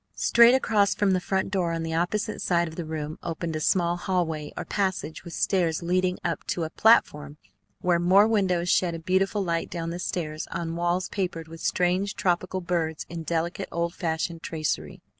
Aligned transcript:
Straight 0.17 0.55
across 0.55 0.95
from 0.95 1.11
the 1.11 1.19
front 1.19 1.51
door 1.51 1.71
on 1.73 1.83
the 1.83 1.93
opposite 1.93 2.41
side 2.41 2.67
of 2.67 2.75
the 2.75 2.85
room 2.85 3.19
opened 3.21 3.55
a 3.55 3.59
small 3.59 3.97
hallway 3.97 4.51
or 4.57 4.65
passage 4.65 5.23
with 5.23 5.33
stairs 5.33 5.83
leading 5.83 6.17
up 6.23 6.43
to 6.47 6.63
a 6.63 6.71
platform 6.71 7.37
where 7.81 7.99
more 7.99 8.27
windows 8.27 8.67
shed 8.67 8.95
a 8.95 8.99
beautiful 8.99 9.43
light 9.43 9.69
down 9.69 9.91
the 9.91 9.99
stairs 9.99 10.47
on 10.49 10.75
walls 10.75 11.07
papered 11.09 11.47
with 11.47 11.61
strange 11.61 12.15
tropical 12.15 12.61
birds 12.61 13.05
in 13.09 13.21
delicate 13.21 13.69
old 13.71 13.93
fashioned 13.93 14.41
tracery. 14.41 15.03